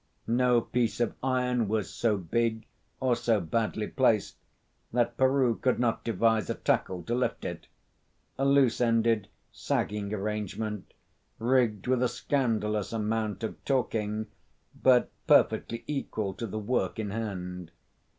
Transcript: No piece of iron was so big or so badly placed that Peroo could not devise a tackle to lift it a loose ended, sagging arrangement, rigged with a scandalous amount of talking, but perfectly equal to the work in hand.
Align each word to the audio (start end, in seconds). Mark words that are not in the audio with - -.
No 0.25 0.61
piece 0.61 0.99
of 0.99 1.13
iron 1.21 1.67
was 1.67 1.87
so 1.93 2.17
big 2.17 2.65
or 2.99 3.15
so 3.15 3.39
badly 3.39 3.85
placed 3.85 4.35
that 4.91 5.15
Peroo 5.15 5.53
could 5.53 5.77
not 5.77 6.03
devise 6.03 6.49
a 6.49 6.55
tackle 6.55 7.03
to 7.03 7.13
lift 7.13 7.45
it 7.45 7.67
a 8.35 8.43
loose 8.43 8.81
ended, 8.81 9.27
sagging 9.51 10.11
arrangement, 10.11 10.95
rigged 11.37 11.85
with 11.85 12.01
a 12.01 12.07
scandalous 12.09 12.91
amount 12.91 13.43
of 13.43 13.63
talking, 13.63 14.25
but 14.81 15.11
perfectly 15.27 15.83
equal 15.85 16.33
to 16.33 16.47
the 16.47 16.57
work 16.57 16.97
in 16.97 17.11
hand. 17.11 17.69